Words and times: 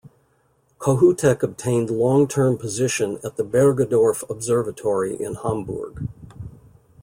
Kohoutek 0.79 1.43
obtained 1.43 1.91
long 1.91 2.27
term 2.27 2.57
position 2.57 3.19
at 3.23 3.37
the 3.37 3.43
Bergedorf 3.43 4.27
Observatory 4.31 5.13
in 5.15 5.35
Hamburg. 5.35 6.07